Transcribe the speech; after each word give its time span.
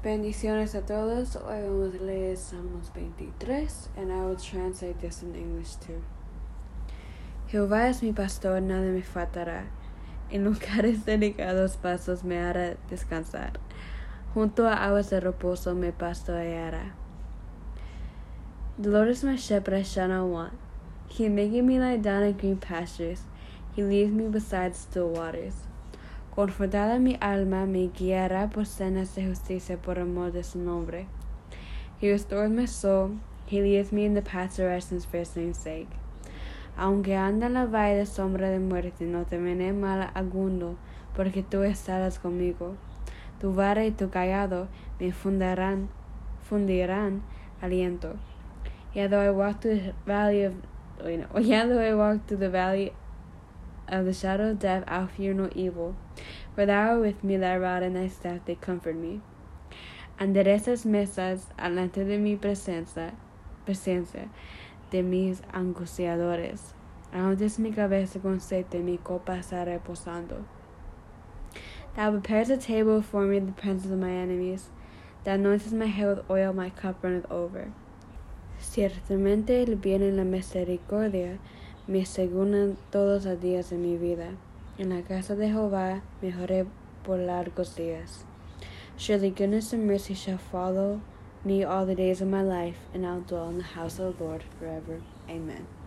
Bendiciones 0.00 0.76
a 0.76 0.82
todos. 0.82 1.34
Hoy 1.34 1.60
vamos 1.60 1.92
a 1.92 2.04
leer 2.04 2.36
Salmos 2.36 2.92
23 2.94 3.90
and 3.96 4.12
I 4.12 4.20
will 4.20 4.36
translate 4.36 5.00
this 5.00 5.24
in 5.24 5.34
English 5.34 5.74
too. 5.74 6.00
Jehová 7.50 7.88
es 7.88 8.00
mi 8.00 8.12
pastor, 8.12 8.62
nada 8.62 8.92
me 8.92 9.02
faltará. 9.02 9.64
En 10.30 10.44
lugares 10.44 11.04
delicados 11.04 11.76
pasos 11.76 12.22
me 12.22 12.36
hará 12.36 12.76
descansar. 12.88 13.54
Junto 14.34 14.68
a 14.68 14.84
aguas 14.84 15.10
de 15.10 15.18
reposo 15.18 15.74
me 15.74 15.90
pastoreará. 15.90 16.92
The 18.80 18.90
Lord 18.90 19.08
is 19.08 19.24
my 19.24 19.34
shepherd, 19.34 19.74
I 19.74 19.82
shall 19.82 20.06
not 20.06 20.28
want. 20.28 20.52
He 21.08 21.28
maketh 21.28 21.64
me 21.64 21.80
lie 21.80 21.96
down 21.96 22.22
in 22.22 22.36
green 22.36 22.58
pastures. 22.58 23.22
He 23.74 23.82
leads 23.82 24.12
me 24.12 24.28
beside 24.28 24.76
still 24.76 25.08
waters. 25.08 25.54
Confortada 26.38 27.00
mi 27.00 27.16
alma 27.20 27.66
me 27.66 27.88
guiará 27.88 28.48
por 28.48 28.64
sendas 28.64 29.16
de 29.16 29.26
justicia 29.26 29.76
por 29.76 29.98
amor 29.98 30.30
de 30.30 30.44
su 30.44 30.60
nombre. 30.60 31.08
He 32.00 32.12
restores 32.12 32.48
my 32.48 32.68
soul. 32.68 33.18
He 33.50 33.60
leads 33.60 33.90
me 33.90 34.04
in 34.04 34.14
the 34.14 34.22
paths 34.22 34.60
of 34.60 34.66
righteousness 34.66 35.04
for 35.04 35.18
his 35.18 35.34
name's 35.34 35.56
sake. 35.56 35.88
Aunque 36.76 37.16
anda 37.16 37.46
en 37.46 37.54
la 37.54 37.66
valle 37.66 37.96
de 37.96 38.06
sombra 38.06 38.50
de 38.50 38.60
muerte, 38.60 39.04
no 39.04 39.24
temeré 39.24 39.72
mal 39.72 40.12
alguno, 40.14 40.76
porque 41.16 41.42
tú 41.42 41.64
estarás 41.64 42.20
conmigo. 42.20 42.76
Tu 43.40 43.52
vara 43.52 43.84
y 43.84 43.90
tu 43.90 44.08
callado 44.08 44.68
me 45.00 45.10
fundarán, 45.10 45.88
fundirán 46.48 47.22
aliento. 47.60 48.14
Yet 48.94 49.10
though 49.10 49.26
I 49.26 49.30
walk 49.30 49.60
through 49.60 49.80
the 49.80 49.94
valley 50.06 50.44
of, 50.44 50.54
wait, 51.02 51.20
I 51.20 51.94
walk 51.94 52.28
through 52.28 52.38
the 52.38 52.48
valley 52.48 52.92
of 53.88 54.04
the 54.04 54.12
shadow 54.12 54.50
of 54.50 54.58
death, 54.58 54.84
I'll 54.86 55.08
fear 55.08 55.34
no 55.34 55.50
evil. 55.54 55.96
For 56.54 56.66
thou 56.66 56.92
art 56.92 57.00
with 57.00 57.24
me, 57.24 57.36
thy 57.36 57.56
rod 57.56 57.82
and 57.82 57.96
thy 57.96 58.08
staff, 58.08 58.40
they 58.44 58.54
comfort 58.54 58.96
me. 58.96 59.20
Enderezas 60.20 60.84
mesas 60.84 61.46
alante 61.58 62.04
de 62.04 62.18
mi 62.18 62.36
presencia, 62.36 63.14
presencia 63.64 64.28
de 64.90 65.02
mis 65.02 65.42
angustiadores. 65.52 66.74
Ahondes 67.12 67.58
mi 67.58 67.72
cabeza 67.72 68.18
con 68.20 68.36
aceite, 68.36 68.82
mi 68.82 68.98
copa 68.98 69.38
está 69.38 69.64
reposando. 69.64 70.44
Thou 71.94 72.10
prepares 72.10 72.50
a 72.50 72.56
table 72.56 73.00
for 73.00 73.22
me 73.22 73.36
in 73.36 73.46
the 73.46 73.52
presence 73.52 73.86
of 73.86 73.98
my 73.98 74.10
enemies. 74.10 74.70
Thou 75.24 75.36
anointest 75.36 75.72
my 75.72 75.86
head 75.86 76.08
with 76.08 76.30
oil, 76.30 76.52
my 76.52 76.70
cup 76.70 77.02
runneth 77.02 77.30
over. 77.30 77.72
Ciertamente 78.60 79.62
el 79.62 79.76
bien 79.76 80.02
y 80.02 80.10
la 80.10 80.24
misericordia 80.24 81.38
me 81.88 82.02
aseguran 82.02 82.76
todos 82.90 83.24
los 83.24 83.40
días 83.40 83.70
de 83.70 83.78
mi 83.78 83.96
vida. 83.96 84.34
En 84.76 84.90
la 84.90 85.02
casa 85.02 85.34
de 85.34 85.48
Jehová 85.48 86.02
mejoré 86.22 86.66
por 87.02 87.18
largos 87.18 87.74
días. 87.74 88.24
Surely 88.96 89.30
goodness 89.30 89.72
and 89.72 89.86
mercy 89.86 90.14
shall 90.14 90.38
follow 90.38 91.00
me 91.44 91.64
all 91.64 91.86
the 91.86 91.94
days 91.94 92.20
of 92.20 92.28
my 92.28 92.42
life, 92.42 92.76
and 92.92 93.06
I'll 93.06 93.22
dwell 93.22 93.48
in 93.48 93.58
the 93.58 93.64
house 93.64 93.98
of 93.98 94.18
the 94.18 94.24
Lord 94.24 94.44
forever. 94.58 95.00
Amen. 95.30 95.77